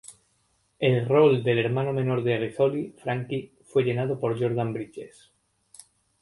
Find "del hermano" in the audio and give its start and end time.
1.43-1.93